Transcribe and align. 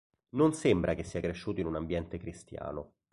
Non 0.29 0.53
sembra 0.55 0.95
che 0.95 1.03
sia 1.03 1.19
cresciuto 1.21 1.59
in 1.61 1.67
un 1.67 1.75
ambiente 1.75 2.17
cristiano. 2.17 2.93